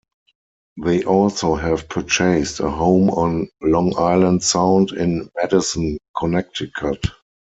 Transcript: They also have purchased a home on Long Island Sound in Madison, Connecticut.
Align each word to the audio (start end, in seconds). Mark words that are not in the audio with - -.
They 0.83 1.03
also 1.03 1.53
have 1.53 1.87
purchased 1.87 2.59
a 2.59 2.71
home 2.71 3.11
on 3.11 3.47
Long 3.61 3.93
Island 3.99 4.41
Sound 4.41 4.93
in 4.93 5.29
Madison, 5.35 5.99
Connecticut. 6.17 7.05